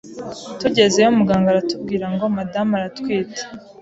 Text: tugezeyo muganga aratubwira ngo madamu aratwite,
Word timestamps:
tugezeyo 0.59 1.09
muganga 1.17 1.47
aratubwira 1.53 2.05
ngo 2.13 2.23
madamu 2.37 2.71
aratwite, 2.77 3.41